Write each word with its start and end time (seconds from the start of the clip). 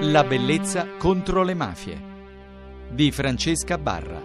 La 0.00 0.24
bellezza 0.24 0.86
contro 0.98 1.42
le 1.42 1.54
mafie 1.54 1.98
di 2.90 3.10
Francesca 3.10 3.78
Barra. 3.78 4.20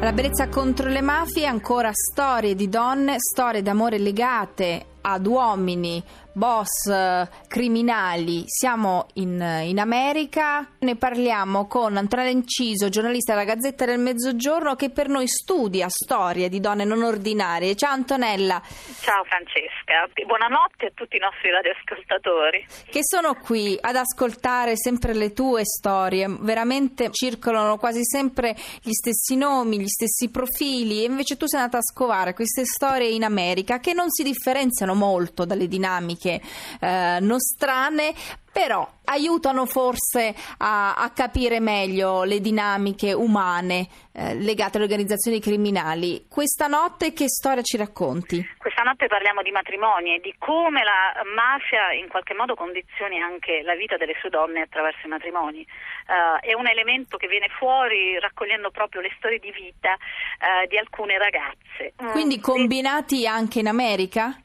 La 0.00 0.12
bellezza 0.12 0.48
contro 0.48 0.88
le 0.88 1.02
mafie, 1.02 1.44
ancora 1.44 1.90
storie 1.92 2.54
di 2.54 2.70
donne, 2.70 3.16
storie 3.18 3.60
d'amore 3.60 3.98
legate 3.98 4.86
ad 5.02 5.26
uomini, 5.26 6.02
boss 6.36 6.86
eh, 6.86 7.26
criminali. 7.48 8.44
Siamo 8.46 9.06
in, 9.14 9.40
in, 9.64 9.78
America, 9.80 10.68
ne 10.80 10.96
parliamo 10.96 11.66
con 11.66 11.96
Antonella 11.96 12.28
Inciso, 12.28 12.90
giornalista 12.90 13.32
della 13.32 13.46
Gazzetta 13.46 13.86
del 13.86 13.98
Mezzogiorno, 13.98 14.76
che 14.76 14.90
per 14.90 15.08
noi 15.08 15.26
studia 15.28 15.88
storie 15.88 16.50
di 16.50 16.60
donne 16.60 16.84
non 16.84 17.02
ordinarie. 17.02 17.74
Ciao 17.74 17.92
Antonella. 17.92 18.60
Ciao 19.00 19.24
Francesca, 19.24 20.06
buonanotte 20.26 20.86
a 20.86 20.90
tutti 20.94 21.16
i 21.16 21.20
nostri 21.20 21.50
radioascoltatori. 21.50 22.66
Che 22.90 23.00
sono 23.02 23.34
qui 23.36 23.78
ad 23.80 23.96
ascoltare 23.96 24.76
sempre 24.76 25.14
le 25.14 25.32
tue 25.32 25.62
storie, 25.64 26.26
veramente 26.28 27.08
circolano 27.12 27.78
quasi 27.78 28.04
sempre 28.04 28.54
gli 28.82 28.92
stessi 28.92 29.36
nomi, 29.36 29.80
gli 29.80 29.88
stessi 29.88 30.30
profili, 30.30 31.00
e 31.00 31.06
invece 31.06 31.38
tu 31.38 31.46
sei 31.46 31.60
andata 31.60 31.78
a 31.78 31.82
scovare 31.82 32.34
queste 32.34 32.66
storie 32.66 33.08
in 33.08 33.24
America 33.24 33.78
che 33.78 33.94
non 33.94 34.10
si 34.10 34.22
differenziano 34.22 34.92
molto 34.92 35.46
dalle 35.46 35.66
dinamiche 35.66 36.25
eh, 36.34 37.18
nostrane, 37.20 38.14
però 38.56 38.88
aiutano 39.04 39.66
forse 39.66 40.34
a, 40.58 40.94
a, 40.94 41.10
capire 41.10 41.60
meglio 41.60 42.24
le 42.24 42.40
dinamiche 42.40 43.12
umane 43.12 43.86
eh, 44.14 44.34
legate 44.34 44.78
alle 44.78 44.86
organizzazioni 44.86 45.40
criminali. 45.40 46.24
Questa 46.26 46.66
notte 46.66 47.12
che 47.12 47.28
storia 47.28 47.62
ci 47.62 47.76
racconti? 47.76 48.42
Questa 48.56 48.80
notte 48.80 49.08
parliamo 49.08 49.42
di 49.42 49.50
matrimoni 49.50 50.14
e 50.14 50.20
di 50.20 50.34
come 50.38 50.82
la 50.82 51.20
mafia 51.34 51.92
in 51.92 52.08
qualche 52.08 52.32
modo 52.32 52.54
condizioni 52.54 53.20
anche 53.20 53.60
la 53.62 53.74
vita 53.74 53.98
delle 53.98 54.16
sue 54.20 54.30
donne 54.30 54.62
attraverso 54.62 55.06
i 55.06 55.10
matrimoni. 55.10 55.66
Uh, 56.08 56.40
è 56.40 56.54
un 56.54 56.66
elemento 56.66 57.18
che 57.18 57.28
viene 57.28 57.48
fuori 57.58 58.18
raccogliendo 58.18 58.70
proprio 58.70 59.02
le 59.02 59.12
storie 59.18 59.38
di 59.38 59.50
vita 59.50 59.92
uh, 59.92 60.66
di 60.66 60.78
alcune 60.78 61.18
ragazze. 61.18 61.92
Quindi 62.10 62.38
mm, 62.38 62.40
combinati 62.40 63.18
sì. 63.18 63.26
anche 63.26 63.58
in 63.58 63.68
America? 63.68 64.40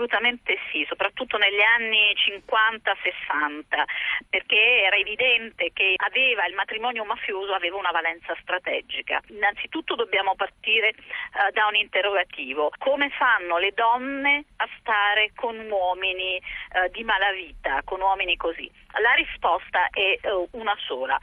Assolutamente 0.00 0.56
sì, 0.72 0.82
soprattutto 0.88 1.36
negli 1.36 1.60
anni 1.60 2.14
50-60 2.16 3.84
perché 4.30 4.84
era 4.86 4.96
evidente 4.96 5.72
che 5.74 5.92
aveva, 5.96 6.46
il 6.46 6.54
matrimonio 6.54 7.04
mafioso 7.04 7.52
aveva 7.52 7.76
una 7.76 7.90
valenza 7.90 8.34
strategica. 8.40 9.20
Innanzitutto 9.26 9.96
dobbiamo 9.96 10.34
partire 10.36 10.94
uh, 10.96 11.52
da 11.52 11.66
un 11.66 11.74
interrogativo. 11.74 12.72
Come 12.78 13.10
fanno 13.10 13.58
le 13.58 13.72
donne 13.74 14.44
a 14.56 14.68
stare 14.78 15.32
con 15.34 15.58
uomini 15.68 16.40
uh, 16.40 16.90
di 16.90 17.04
malavita, 17.04 17.82
con 17.84 18.00
uomini 18.00 18.38
così? 18.38 18.72
La 19.02 19.12
risposta 19.12 19.88
è 19.90 20.18
uh, 20.28 20.48
una 20.52 20.74
sola. 20.86 21.18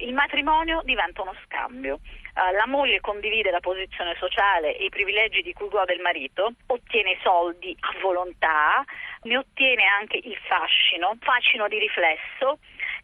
Il 0.00 0.12
matrimonio 0.14 0.82
diventa 0.84 1.22
uno 1.22 1.34
scambio. 1.44 2.00
la 2.34 2.66
moglie 2.66 3.00
condivide 3.00 3.50
la 3.50 3.60
posizione 3.60 4.14
sociale 4.18 4.76
e 4.76 4.84
i 4.84 4.88
privilegi 4.90 5.42
di 5.42 5.52
cui 5.52 5.68
gode 5.68 5.94
il 5.94 6.00
marito, 6.00 6.52
ottiene 6.66 7.18
soldi 7.22 7.74
a 7.80 7.98
volontà, 8.00 8.84
ne 9.22 9.38
ottiene 9.38 9.84
anche 9.84 10.18
il 10.22 10.36
fascino, 10.46 11.16
fascino 11.20 11.66
di 11.68 11.78
riflesso 11.78 12.58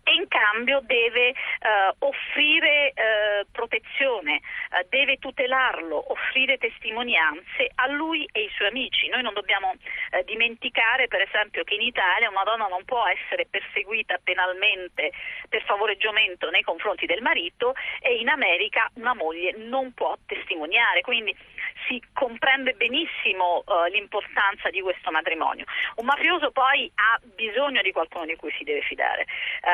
e 0.04 0.14
in 0.14 0.26
cambio 0.28 0.80
deve 0.82 1.28
eh, 1.28 1.34
offrire 1.98 2.92
eh, 2.92 3.46
protezione, 3.50 4.36
eh, 4.36 4.86
deve 4.88 5.18
tutelarlo, 5.18 6.12
offrire 6.12 6.58
testimonianze 6.58 7.70
a 7.76 7.86
lui 7.88 8.28
e 8.32 8.40
ai 8.40 8.50
suoi 8.54 8.68
amici. 8.68 9.08
Noi 9.08 9.22
non 9.22 9.34
dobbiamo 9.34 9.74
eh, 10.10 10.24
dimenticare 10.24 11.08
per 11.08 11.22
esempio 11.22 11.64
che 11.64 11.74
in 11.74 11.82
Italia 11.82 12.30
una 12.30 12.42
donna 12.42 12.66
non 12.66 12.84
può 12.84 13.04
essere 13.06 13.46
perseguita 13.48 14.18
penalmente 14.22 15.12
per 15.48 15.62
favoreggiamento 15.64 16.50
nei 16.50 16.62
confronti 16.62 17.06
del 17.06 17.22
marito 17.22 17.74
e 18.00 18.16
in 18.16 18.28
America 18.28 18.90
una 18.94 19.14
moglie 19.14 19.52
non 19.56 19.92
può 19.92 20.16
testimoniare, 20.26 21.00
quindi 21.02 21.34
si 21.86 22.02
comprende 22.12 22.74
benissimo 22.74 23.62
uh, 23.66 23.90
l'importanza 23.90 24.70
di 24.70 24.80
questo 24.80 25.10
matrimonio. 25.10 25.64
Un 25.96 26.06
mafioso 26.06 26.50
poi 26.50 26.90
ha 26.94 27.20
bisogno 27.34 27.82
di 27.82 27.92
qualcuno 27.92 28.26
di 28.26 28.36
cui 28.36 28.52
si 28.56 28.64
deve 28.64 28.82
fidare, 28.82 29.26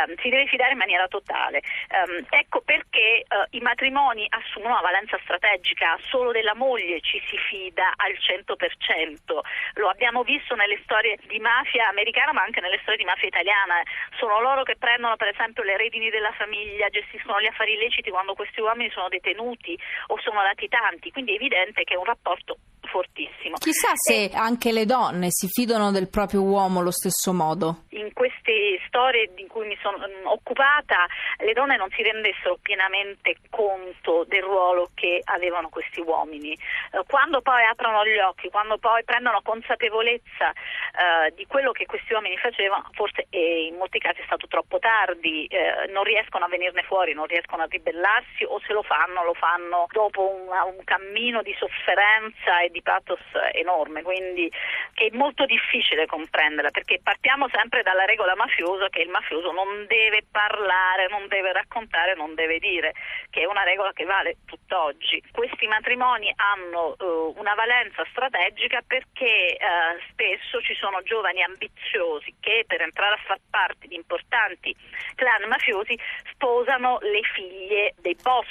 um, 0.06 0.14
si 0.20 0.28
deve 0.28 0.46
fidare 0.46 0.72
in 0.72 0.78
maniera 0.78 1.06
totale. 1.08 1.62
Um, 1.90 2.24
ecco 2.30 2.60
perché 2.60 3.24
uh, 3.28 3.46
i 3.56 3.60
matrimoni 3.60 4.26
assumono 4.28 4.74
una 4.74 4.82
valenza 4.82 5.18
strategica, 5.22 5.98
solo 6.08 6.32
della 6.32 6.54
moglie 6.54 7.00
ci 7.00 7.20
si 7.26 7.36
fida 7.36 7.92
al 7.96 8.12
100%, 8.12 9.38
lo 9.74 9.88
abbiamo 9.88 10.22
visto 10.22 10.54
nelle 10.54 10.80
storie 10.82 11.18
di 11.26 11.38
mafia 11.38 11.88
americana 11.88 12.32
ma 12.32 12.42
anche 12.42 12.60
nelle 12.60 12.78
storie 12.82 12.98
di 12.98 13.04
mafia 13.04 13.28
italiana, 13.28 13.82
sono 14.18 14.40
loro 14.40 14.62
che 14.62 14.76
prendono 14.76 15.16
per 15.16 15.28
esempio 15.28 15.62
le 15.62 15.76
redini 15.76 16.10
della 16.10 16.32
famiglia, 16.32 16.88
gestiscono 16.88 17.40
gli 17.40 17.46
affari 17.46 17.74
illeciti 17.74 18.10
quando 18.10 18.34
questi 18.34 18.60
uomini 18.60 18.90
sono 18.90 19.08
detenuti 19.08 19.78
o 20.08 20.18
sono 20.20 20.42
latitanti, 20.42 21.10
quindi 21.10 21.32
è 21.32 21.36
evidente 21.36 21.84
che 21.84 21.94
è 21.94 21.96
un 21.96 22.04
rapporto 22.04 22.56
fortissimo. 22.90 23.56
Chissà 23.58 23.92
se 23.94 24.24
e... 24.24 24.30
anche 24.34 24.72
le 24.72 24.84
donne 24.84 25.28
si 25.30 25.48
fidano 25.48 25.90
del 25.90 26.08
proprio 26.08 26.42
uomo 26.42 26.80
allo 26.80 26.90
stesso 26.90 27.32
modo. 27.32 27.84
In 27.90 28.12
queste 28.12 28.80
storie 28.86 29.30
di 29.34 29.46
cui 29.46 29.66
mi 29.66 29.76
sono 29.80 29.98
mm, 29.98 30.26
occupata, 30.26 31.06
le 31.38 31.52
donne 31.52 31.76
non 31.76 31.88
si 31.90 32.02
rendessero 32.02 32.58
pienamente 32.60 33.36
conto 33.50 34.24
del 34.26 34.42
ruolo 34.42 34.90
che 34.94 35.20
avevano 35.24 35.68
questi 35.68 36.00
uomini. 36.00 36.52
Eh, 36.52 37.02
quando 37.06 37.40
poi 37.40 37.64
aprono 37.64 38.04
gli 38.04 38.18
occhi, 38.18 38.48
quando 38.50 38.78
poi 38.78 39.04
prendono 39.04 39.40
consapevolezza 39.42 40.50
eh, 40.50 41.32
di 41.34 41.46
quello 41.46 41.72
che 41.72 41.86
questi 41.86 42.12
uomini 42.12 42.36
facevano, 42.38 42.88
forse 42.92 43.26
eh, 43.30 43.66
in 43.66 43.76
molti 43.76 43.98
casi 43.98 44.20
è 44.20 44.24
stato 44.24 44.46
troppo 44.46 44.78
tardi, 44.78 45.46
eh, 45.46 45.86
non 45.92 46.04
riescono 46.04 46.44
a 46.44 46.48
venirne 46.48 46.82
fuori, 46.82 47.14
non 47.14 47.26
riescono 47.26 47.62
a 47.62 47.66
ribellarsi 47.68 48.44
o 48.44 48.58
se 48.66 48.72
lo 48.72 48.82
fanno, 48.82 49.24
lo 49.24 49.34
fanno 49.34 49.86
dopo 49.92 50.28
un, 50.28 50.48
un 50.48 50.84
cammino 50.84 51.42
di 51.42 51.54
sofferenza 51.58 52.60
e 52.60 52.70
di 52.70 52.77
pathos 52.82 53.20
enorme, 53.52 54.02
quindi 54.02 54.50
che 54.94 55.06
è 55.06 55.16
molto 55.16 55.44
difficile 55.44 56.06
comprenderla 56.06 56.70
perché 56.70 57.00
partiamo 57.02 57.48
sempre 57.52 57.82
dalla 57.82 58.04
regola 58.04 58.34
mafiosa 58.34 58.88
che 58.88 59.02
il 59.02 59.08
mafioso 59.08 59.52
non 59.52 59.86
deve 59.86 60.24
parlare, 60.30 61.08
non 61.08 61.26
deve 61.28 61.52
raccontare, 61.52 62.14
non 62.14 62.34
deve 62.34 62.58
dire, 62.58 62.92
che 63.30 63.42
è 63.42 63.46
una 63.46 63.62
regola 63.62 63.92
che 63.92 64.04
vale 64.04 64.36
tutt'oggi. 64.46 65.22
Questi 65.32 65.66
matrimoni 65.66 66.32
hanno 66.36 66.94
uh, 66.98 67.34
una 67.36 67.54
valenza 67.54 68.04
strategica 68.10 68.82
perché 68.86 69.56
uh, 69.58 70.00
spesso 70.10 70.60
ci 70.62 70.74
sono 70.74 71.02
giovani 71.02 71.42
ambiziosi 71.42 72.34
che 72.40 72.64
per 72.66 72.82
entrare 72.82 73.14
a 73.14 73.22
far 73.24 73.38
parte 73.50 73.86
di 73.86 73.94
importanti 73.94 74.74
clan 75.14 75.48
mafiosi 75.48 75.98
sposano 76.32 76.98
le 77.00 77.20
figlie 77.34 77.94
dei 78.00 78.16
boss, 78.22 78.46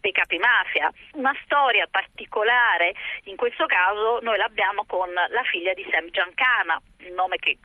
dei 0.00 0.12
capi 0.12 0.38
mafia. 0.38 0.92
Una 1.12 1.34
storia 1.44 1.86
particolare 1.90 2.94
in 3.24 3.36
questo 3.36 3.66
caso 3.68 4.18
noi 4.22 4.36
l'abbiamo 4.36 4.84
con 4.84 5.12
la 5.12 5.42
figlia 5.44 5.72
di 5.74 5.86
Sam 5.90 6.10
Giancana, 6.10 6.80
il 7.06 7.12
nome 7.12 7.36
che 7.36 7.58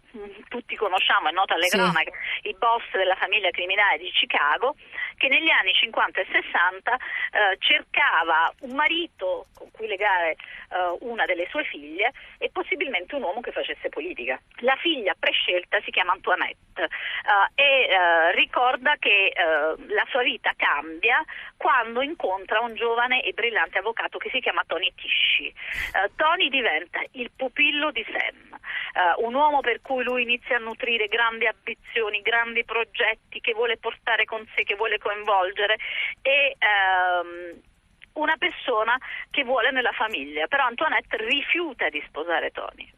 tutti 0.47 0.75
conosciamo, 0.75 1.29
è 1.29 1.31
noto 1.31 1.53
alle 1.53 1.67
sì. 1.67 1.77
cronache, 1.77 2.11
il 2.43 2.55
boss 2.57 2.83
della 2.91 3.15
famiglia 3.15 3.49
criminale 3.49 3.97
di 3.97 4.11
Chicago, 4.11 4.75
che 5.17 5.27
negli 5.27 5.49
anni 5.49 5.73
50 5.73 6.21
e 6.21 6.27
60 6.31 6.93
eh, 6.93 7.57
cercava 7.59 8.53
un 8.61 8.75
marito 8.75 9.47
con 9.55 9.71
cui 9.71 9.87
legare 9.87 10.31
eh, 10.31 10.97
una 11.01 11.25
delle 11.25 11.47
sue 11.49 11.63
figlie 11.63 12.11
e 12.37 12.49
possibilmente 12.51 13.15
un 13.15 13.23
uomo 13.23 13.41
che 13.41 13.51
facesse 13.51 13.89
politica. 13.89 14.39
La 14.57 14.75
figlia 14.75 15.15
prescelta 15.17 15.79
si 15.81 15.91
chiama 15.91 16.11
Antoinette 16.11 16.83
eh, 16.83 17.61
e 17.61 17.87
eh, 17.89 18.31
ricorda 18.35 18.95
che 18.99 19.27
eh, 19.27 19.33
la 19.93 20.05
sua 20.09 20.23
vita 20.23 20.51
cambia 20.55 21.23
quando 21.57 22.01
incontra 22.01 22.59
un 22.59 22.75
giovane 22.75 23.23
e 23.23 23.33
brillante 23.33 23.79
avvocato 23.79 24.17
che 24.17 24.29
si 24.29 24.39
chiama 24.39 24.63
Tony 24.67 24.91
Tisci. 24.95 25.53
Eh, 25.93 26.11
Tony 26.15 26.49
diventa 26.49 27.01
il 27.11 27.29
pupillo 27.35 27.91
di 27.91 28.05
Sam, 28.05 28.59
un 29.17 29.33
uomo 29.33 29.59
per 29.61 29.81
cui 29.81 30.03
lui 30.03 30.23
inizia 30.23 30.57
a 30.57 30.59
nutrire 30.59 31.07
grandi 31.07 31.45
ambizioni, 31.45 32.21
grandi 32.21 32.63
progetti 32.63 33.39
che 33.39 33.53
vuole 33.53 33.77
portare 33.77 34.25
con 34.25 34.47
sé, 34.55 34.63
che 34.63 34.75
vuole 34.75 34.97
coinvolgere 34.97 35.77
e 36.21 36.55
ehm, 36.57 37.61
una 38.13 38.35
persona 38.37 38.97
che 39.31 39.43
vuole 39.43 39.71
nella 39.71 39.91
famiglia, 39.91 40.47
però 40.47 40.65
Antoinette 40.65 41.17
rifiuta 41.17 41.89
di 41.89 42.03
sposare 42.07 42.51
Tony. 42.51 42.91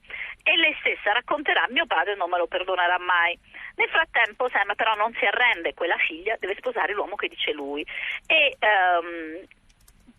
E 0.44 0.56
lei 0.58 0.76
stessa 0.80 1.12
racconterà 1.12 1.66
mio 1.70 1.86
padre 1.86 2.16
non 2.16 2.30
me 2.30 2.38
lo 2.38 2.48
perdonerà 2.48 3.00
mai. 3.00 3.38
Nel 3.76 3.90
frattempo 3.90 4.48
Sam 4.50 4.76
però 4.76 4.96
non 4.96 5.14
si 5.18 5.26
arrende, 5.26 5.74
quella 5.74 5.98
figlia 5.98 6.36
deve 6.40 6.56
sposare 6.56 6.94
l'uomo 6.94 7.16
che 7.16 7.28
dice 7.28 7.52
lui. 7.52 7.86
E 8.28 8.56
ehm, 8.60 9.48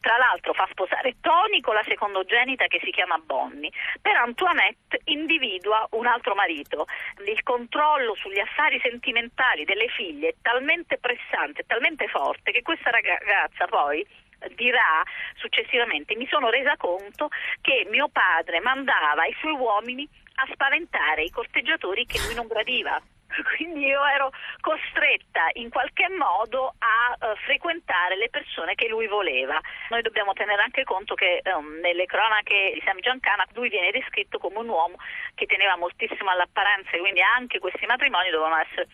tra 0.06 0.18
l'altro 0.18 0.52
fa 0.52 0.68
sposare 0.70 1.16
Tony 1.20 1.60
con 1.60 1.74
la 1.74 1.82
secondogenita 1.82 2.66
che 2.68 2.80
si 2.84 2.92
chiama 2.92 3.18
Bonnie, 3.18 3.72
però 4.00 4.22
Antoinette 4.22 5.00
individua 5.06 5.84
un 5.98 6.06
altro 6.06 6.36
marito. 6.36 6.86
Il 7.26 7.42
controllo 7.42 8.14
sugli 8.14 8.38
affari 8.38 8.78
sentimentali 8.78 9.64
delle 9.64 9.88
figlie 9.88 10.28
è 10.28 10.34
talmente 10.40 10.98
pressante, 10.98 11.64
talmente 11.66 12.06
forte 12.06 12.52
che 12.52 12.62
questa 12.62 12.90
ragazza 12.90 13.66
poi 13.66 14.06
dirà 14.54 15.02
successivamente 15.34 16.14
mi 16.14 16.28
sono 16.28 16.50
resa 16.50 16.76
conto 16.76 17.26
che 17.60 17.84
mio 17.90 18.06
padre 18.06 18.60
mandava 18.60 19.26
i 19.26 19.34
suoi 19.40 19.54
uomini 19.54 20.08
a 20.36 20.46
spaventare 20.52 21.24
i 21.24 21.30
corteggiatori 21.30 22.06
che 22.06 22.20
lui 22.20 22.34
non 22.36 22.46
gradiva. 22.46 23.02
Quindi 23.56 23.86
io 23.86 24.04
ero 24.04 24.30
costretta 24.60 25.48
in 25.54 25.70
qualche 25.70 26.08
modo 26.08 26.74
a 26.78 27.16
uh, 27.18 27.36
frequentare 27.44 28.16
le 28.16 28.28
persone 28.30 28.74
che 28.74 28.88
lui 28.88 29.06
voleva. 29.06 29.60
Noi 29.90 30.02
dobbiamo 30.02 30.32
tenere 30.32 30.62
anche 30.62 30.84
conto 30.84 31.14
che 31.14 31.42
um, 31.44 31.78
nelle 31.80 32.06
cronache 32.06 32.72
di 32.74 32.82
Sam 32.84 33.00
Giancana 33.00 33.44
lui 33.54 33.68
viene 33.68 33.90
descritto 33.90 34.38
come 34.38 34.58
un 34.58 34.68
uomo 34.68 34.96
che 35.34 35.46
teneva 35.46 35.76
moltissimo 35.76 36.30
all'apparenza 36.30 36.90
e 36.90 36.98
quindi 36.98 37.20
anche 37.20 37.58
questi 37.58 37.86
matrimoni 37.86 38.30
dovevano 38.30 38.60
essere 38.60 38.88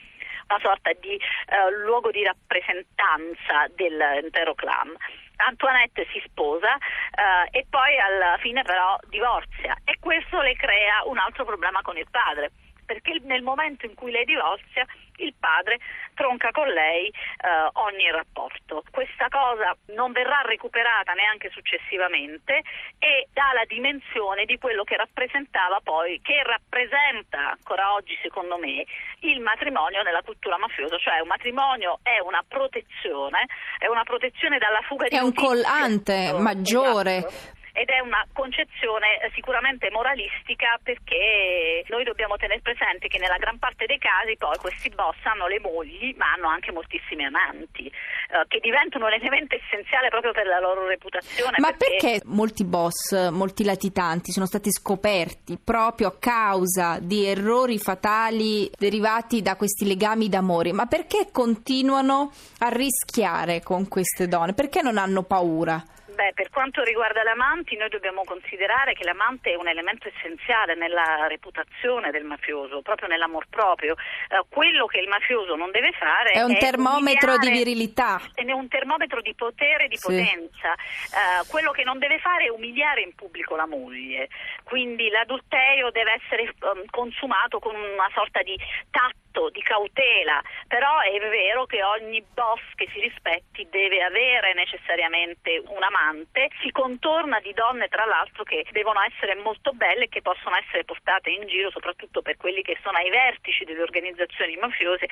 una 0.48 0.58
sorta 0.60 0.90
di 1.00 1.14
uh, 1.14 1.84
luogo 1.84 2.10
di 2.10 2.24
rappresentanza 2.24 3.66
dell'intero 3.74 4.54
clan. 4.54 4.94
Antoinette 5.36 6.06
si 6.12 6.22
sposa 6.24 6.74
uh, 6.74 7.48
e 7.50 7.66
poi 7.68 7.98
alla 7.98 8.36
fine 8.38 8.62
però 8.62 8.96
divorzia 9.08 9.76
e 9.84 9.96
questo 9.98 10.40
le 10.40 10.54
crea 10.54 11.02
un 11.06 11.18
altro 11.18 11.44
problema 11.44 11.80
con 11.82 11.96
il 11.96 12.06
padre 12.10 12.50
perché 12.92 13.20
nel 13.24 13.42
momento 13.42 13.86
in 13.86 13.94
cui 13.94 14.10
lei 14.10 14.24
divorzia 14.24 14.84
il 15.16 15.34
padre 15.38 15.78
tronca 16.14 16.50
con 16.50 16.66
lei 16.68 17.08
eh, 17.08 17.70
ogni 17.72 18.10
rapporto. 18.10 18.82
Questa 18.90 19.28
cosa 19.28 19.74
non 19.94 20.12
verrà 20.12 20.42
recuperata 20.44 21.12
neanche 21.12 21.48
successivamente 21.50 22.60
e 22.98 23.28
dà 23.32 23.52
la 23.54 23.64
dimensione 23.66 24.44
di 24.44 24.58
quello 24.58 24.84
che 24.84 24.96
rappresentava 24.96 25.80
poi, 25.82 26.20
che 26.22 26.42
rappresenta 26.42 27.56
ancora 27.56 27.94
oggi 27.94 28.18
secondo 28.20 28.58
me 28.58 28.84
il 29.20 29.40
matrimonio 29.40 30.02
nella 30.02 30.22
cultura 30.22 30.58
mafiosa, 30.58 30.98
cioè 30.98 31.20
un 31.20 31.28
matrimonio 31.28 32.00
è 32.02 32.18
una 32.20 32.44
protezione, 32.46 33.46
è 33.78 33.86
una 33.86 34.04
protezione 34.04 34.58
dalla 34.58 34.80
fuga 34.82 35.08
di 35.08 35.16
È 35.16 35.20
un 35.20 35.32
collante 35.32 36.24
esatto. 36.24 36.42
maggiore. 36.42 37.16
Esatto 37.16 37.60
una 38.02 38.26
concezione 38.32 39.20
eh, 39.20 39.30
sicuramente 39.34 39.90
moralistica 39.90 40.78
perché 40.82 41.84
noi 41.88 42.04
dobbiamo 42.04 42.36
tenere 42.36 42.60
presente 42.60 43.08
che 43.08 43.18
nella 43.18 43.38
gran 43.38 43.58
parte 43.58 43.86
dei 43.86 43.98
casi 43.98 44.36
poi 44.36 44.56
questi 44.58 44.90
boss 44.90 45.16
hanno 45.22 45.46
le 45.46 45.60
mogli 45.60 46.14
ma 46.16 46.32
hanno 46.32 46.48
anche 46.48 46.72
moltissimi 46.72 47.24
amanti 47.24 47.86
eh, 47.86 48.44
che 48.48 48.58
diventano 48.60 49.06
un 49.06 49.12
elemento 49.12 49.56
essenziale 49.56 50.08
proprio 50.08 50.32
per 50.32 50.46
la 50.46 50.58
loro 50.58 50.86
reputazione. 50.86 51.56
Ma 51.58 51.72
perché... 51.72 51.96
perché 52.00 52.20
molti 52.26 52.64
boss, 52.64 53.30
molti 53.30 53.64
latitanti 53.64 54.32
sono 54.32 54.46
stati 54.46 54.70
scoperti 54.70 55.58
proprio 55.62 56.08
a 56.08 56.16
causa 56.18 56.98
di 57.00 57.26
errori 57.26 57.78
fatali 57.78 58.70
derivati 58.78 59.42
da 59.42 59.56
questi 59.56 59.86
legami 59.86 60.28
d'amore? 60.28 60.72
Ma 60.72 60.86
perché 60.86 61.28
continuano 61.30 62.32
a 62.58 62.68
rischiare 62.68 63.62
con 63.62 63.88
queste 63.88 64.28
donne? 64.28 64.54
Perché 64.54 64.82
non 64.82 64.98
hanno 64.98 65.22
paura? 65.22 65.82
Beh, 66.14 66.32
per 66.34 66.50
quanto 66.50 66.82
riguarda 66.82 67.22
le 67.22 67.30
amanti, 67.30 67.76
noi 67.76 67.88
dobbiamo 67.88 68.22
considerare 68.24 68.92
che 68.92 69.04
l'amante 69.04 69.52
è 69.52 69.54
un 69.56 69.68
elemento 69.68 70.08
essenziale 70.08 70.74
nella 70.74 71.26
reputazione 71.26 72.10
del 72.10 72.24
mafioso, 72.24 72.82
proprio 72.82 73.08
nell'amor 73.08 73.46
proprio. 73.48 73.94
Eh, 74.28 74.44
quello 74.48 74.86
che 74.86 74.98
il 74.98 75.08
mafioso 75.08 75.56
non 75.56 75.70
deve 75.70 75.92
fare 75.92 76.32
è 76.32 76.42
un 76.42 76.54
è 76.54 76.58
termometro 76.58 77.38
di 77.38 77.50
virilità. 77.50 78.20
È 78.34 78.50
un 78.52 78.68
termometro 78.68 79.20
di 79.22 79.34
potere 79.34 79.84
e 79.84 79.88
di 79.88 79.96
sì. 79.96 80.06
potenza. 80.06 80.74
Eh, 80.74 81.48
quello 81.48 81.70
che 81.70 81.82
non 81.82 81.98
deve 81.98 82.18
fare 82.18 82.44
è 82.44 82.50
umiliare 82.50 83.00
in 83.00 83.14
pubblico 83.14 83.56
la 83.56 83.66
moglie. 83.66 84.28
Quindi 84.64 85.08
l'adulterio 85.08 85.90
deve 85.90 86.20
essere 86.22 86.54
um, 86.60 86.84
consumato 86.90 87.58
con 87.58 87.74
una 87.74 88.10
sorta 88.12 88.42
di 88.42 88.56
tatto 88.90 89.21
atto 89.32 89.48
di 89.50 89.62
cautela, 89.62 90.42
però 90.68 91.00
è 91.00 91.18
vero 91.28 91.64
che 91.64 91.82
ogni 91.82 92.22
boss 92.34 92.60
che 92.74 92.88
si 92.92 93.00
rispetti 93.00 93.66
deve 93.70 94.02
avere 94.02 94.52
necessariamente 94.54 95.62
un 95.66 95.82
amante, 95.82 96.50
si 96.60 96.70
contorna 96.70 97.40
di 97.40 97.52
donne 97.54 97.88
tra 97.88 98.04
l'altro 98.04 98.44
che 98.44 98.66
devono 98.70 99.00
essere 99.02 99.34
molto 99.36 99.72
belle 99.72 100.04
e 100.04 100.08
che 100.08 100.22
possono 100.22 100.56
essere 100.56 100.84
portate 100.84 101.30
in 101.30 101.46
giro 101.46 101.70
soprattutto 101.70 102.20
per 102.22 102.36
quelli 102.36 102.62
che 102.62 102.78
sono 102.82 102.98
ai 102.98 103.10
vertici 103.10 103.64
delle 103.64 103.82
organizzazioni 103.82 104.56
mafiose 104.56 105.04
eh, 105.04 105.10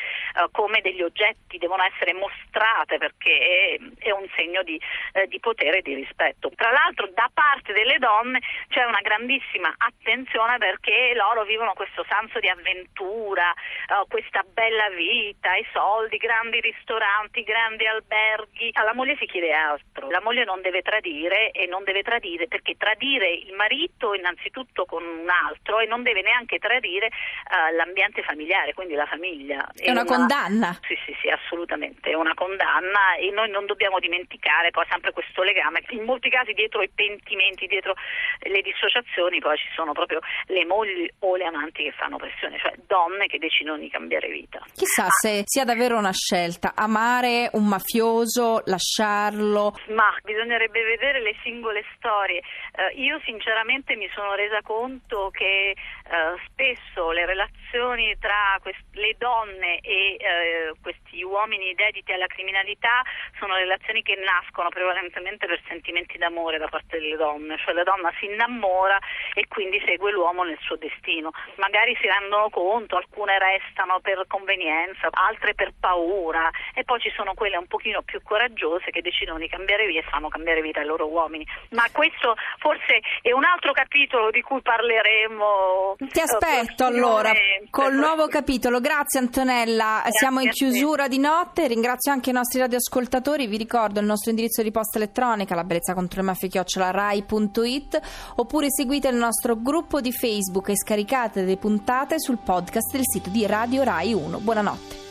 come 0.52 0.80
degli 0.82 1.02
oggetti, 1.02 1.58
devono 1.58 1.82
essere 1.82 2.12
mostrate 2.12 2.98
perché 2.98 3.78
è, 3.80 4.06
è 4.06 4.10
un 4.10 4.28
segno 4.36 4.62
di, 4.62 4.80
eh, 5.12 5.26
di 5.26 5.40
potere 5.40 5.78
e 5.78 5.82
di 5.82 5.94
rispetto. 5.94 6.50
Tra 6.54 6.70
l'altro 6.70 7.08
da 7.14 7.30
parte 7.32 7.72
delle 7.72 7.98
donne 7.98 8.40
c'è 8.68 8.84
una 8.84 9.00
grandissima 9.00 9.74
attenzione 9.78 10.58
perché 10.58 11.12
loro 11.14 11.44
vivono 11.44 11.72
questo 11.72 12.04
senso 12.08 12.38
di 12.40 12.48
avventura, 12.48 13.52
eh, 13.52 14.06
questa 14.10 14.42
bella 14.42 14.90
vita, 14.90 15.54
i 15.54 15.64
soldi, 15.72 16.16
grandi 16.18 16.60
ristoranti, 16.60 17.42
grandi 17.44 17.86
alberghi. 17.86 18.70
Alla 18.72 18.92
moglie 18.92 19.16
si 19.16 19.26
chiede 19.26 19.52
altro. 19.52 19.99
La 20.08 20.20
moglie 20.20 20.44
non 20.44 20.60
deve 20.60 20.82
tradire 20.82 21.50
e 21.50 21.66
non 21.66 21.84
deve 21.84 22.02
tradire 22.02 22.46
perché 22.46 22.76
tradire 22.76 23.30
il 23.30 23.52
marito 23.54 24.14
innanzitutto 24.14 24.84
con 24.84 25.02
un 25.02 25.28
altro 25.28 25.80
e 25.80 25.86
non 25.86 26.02
deve 26.02 26.22
neanche 26.22 26.58
tradire 26.58 27.06
uh, 27.06 27.74
l'ambiente 27.74 28.22
familiare, 28.22 28.74
quindi 28.74 28.94
la 28.94 29.06
famiglia. 29.06 29.70
È, 29.74 29.84
è 29.84 29.90
una, 29.90 30.02
una, 30.02 30.10
condanna. 30.16 30.78
Sì, 30.86 30.96
sì, 31.04 31.16
sì, 31.20 31.28
assolutamente, 31.28 32.10
è 32.10 32.14
una 32.14 32.34
condanna 32.34 33.16
e 33.18 33.30
noi 33.30 33.50
non 33.50 33.66
dobbiamo 33.66 33.98
dimenticare 33.98 34.70
poi 34.70 34.84
sempre 34.88 35.12
questo 35.12 35.42
legame. 35.42 35.82
In 35.90 36.04
molti 36.04 36.28
casi 36.30 36.52
dietro 36.52 36.82
i 36.82 36.90
pentimenti, 36.94 37.66
dietro 37.66 37.94
le 38.40 38.60
dissociazioni 38.62 39.40
poi 39.40 39.56
ci 39.56 39.68
sono 39.74 39.92
proprio 39.92 40.20
le 40.46 40.64
mogli 40.64 41.08
o 41.20 41.36
le 41.36 41.44
amanti 41.44 41.84
che 41.84 41.92
fanno 41.92 42.16
pressione, 42.16 42.58
cioè 42.58 42.74
donne 42.86 43.26
che 43.26 43.38
decidono 43.38 43.78
di 43.78 43.88
cambiare 43.88 44.10
cambiare 44.10 44.28
vita. 44.28 44.60
Chissà 44.74 45.04
ah. 45.04 45.10
se 45.10 45.42
sia 45.44 45.64
davvero 45.64 45.96
una 45.96 46.12
scelta, 46.12 46.72
amare 46.74 47.50
un 47.52 47.66
mafioso, 47.66 48.62
lasciarlo. 48.64 49.74
Ma 49.88 49.99
bisognerebbe 50.22 50.82
vedere 50.82 51.20
le 51.20 51.34
singole 51.42 51.84
storie. 51.96 52.42
Uh, 52.72 52.98
io 52.98 53.20
sinceramente 53.24 53.96
mi 53.96 54.08
sono 54.14 54.34
resa 54.34 54.60
conto 54.62 55.30
che 55.30 55.76
uh, 56.10 56.38
spesso 56.46 57.10
le 57.12 57.24
relazioni 57.26 58.16
tra 58.18 58.58
quest- 58.60 58.94
le 58.94 59.14
donne 59.16 59.78
e 59.80 60.18
uh, 60.18 60.80
questi 60.82 61.22
uomini 61.22 61.74
dediti 61.74 62.12
alla 62.12 62.26
criminalità 62.26 63.02
sono 63.38 63.54
relazioni 63.54 64.02
che 64.02 64.16
nascono 64.16 64.68
prevalentemente 64.68 65.46
per 65.46 65.60
sentimenti 65.68 66.18
d'amore 66.18 66.58
da 66.58 66.68
parte 66.68 66.98
delle 66.98 67.16
donne, 67.16 67.56
cioè 67.58 67.74
la 67.74 67.84
donna 67.84 68.12
si 68.18 68.26
innamora 68.26 68.98
e 69.34 69.46
quindi 69.48 69.80
segue 69.86 70.12
l'uomo 70.12 70.42
nel 70.42 70.58
suo 70.60 70.76
destino. 70.76 71.30
Magari 71.56 71.96
si 72.00 72.06
rendono 72.06 72.50
conto, 72.50 72.96
alcune 72.96 73.38
restano 73.38 74.00
per 74.00 74.24
convenienza, 74.26 75.08
altre 75.10 75.54
per 75.54 75.72
paura 75.78 76.50
e 76.74 76.84
poi 76.84 77.00
ci 77.00 77.10
sono 77.10 77.34
quelle 77.34 77.56
un 77.56 77.66
pochino 77.66 78.02
più 78.02 78.20
coraggiose 78.22 78.90
che 78.90 79.02
decidono 79.02 79.38
di 79.38 79.48
cambiare 79.48 79.86
vita 79.86 80.00
e 80.00 80.10
fanno 80.10 80.28
cambiare 80.28 80.60
vita 80.60 80.80
ai 80.80 80.86
loro 80.86 81.06
uomini. 81.08 81.46
Ma 81.70 81.84
questo 81.92 82.34
forse 82.58 83.00
è 83.22 83.32
un 83.32 83.44
altro 83.44 83.72
capitolo 83.72 84.30
di 84.30 84.42
cui 84.42 84.60
parleremo. 84.60 85.96
Ti 86.00 86.18
aspetto 86.18 86.86
allora 86.86 87.30
col 87.68 87.94
nuovo 87.94 88.26
capitolo. 88.26 88.80
Grazie 88.80 89.20
Antonella, 89.20 89.98
Grazie 90.00 90.12
siamo 90.12 90.40
in 90.40 90.48
chiusura 90.48 91.08
di 91.08 91.18
notte, 91.18 91.66
ringrazio 91.66 92.10
anche 92.10 92.30
i 92.30 92.32
nostri 92.32 92.58
radioascoltatori, 92.58 93.46
vi 93.46 93.58
ricordo 93.58 94.00
il 94.00 94.06
nostro 94.06 94.30
indirizzo 94.30 94.62
di 94.62 94.70
posta 94.70 94.96
elettronica 94.96 95.54
la 95.54 95.64
bellezza 95.64 95.92
contro 95.92 96.20
le 96.22 96.26
mafie 96.28 96.48
rai.it 96.74 98.00
oppure 98.36 98.70
seguite 98.70 99.08
il 99.08 99.16
nostro 99.16 99.60
gruppo 99.60 100.00
di 100.00 100.10
Facebook 100.10 100.70
e 100.70 100.76
scaricate 100.78 101.42
le 101.42 101.58
puntate 101.58 102.18
sul 102.18 102.38
podcast 102.42 102.92
del 102.92 103.02
sito 103.04 103.28
di 103.28 103.44
Radio 103.44 103.82
Rai 103.82 104.14
1. 104.14 104.38
Buonanotte. 104.38 105.09